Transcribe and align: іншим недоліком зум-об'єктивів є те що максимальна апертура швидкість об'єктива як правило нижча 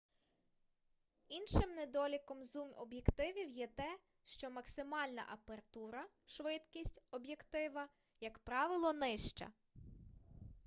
іншим 1.27 1.71
недоліком 1.71 2.43
зум-об'єктивів 2.43 3.49
є 3.49 3.67
те 3.67 3.99
що 4.25 4.49
максимальна 4.51 5.25
апертура 5.29 6.07
швидкість 6.25 7.01
об'єктива 7.11 7.89
як 8.19 8.39
правило 8.39 8.93
нижча 8.93 9.51